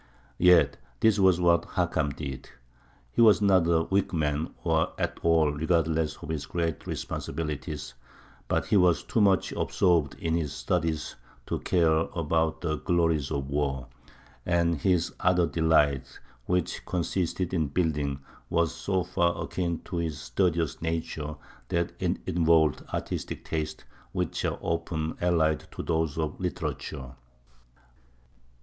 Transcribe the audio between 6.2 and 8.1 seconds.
of his great responsibilities;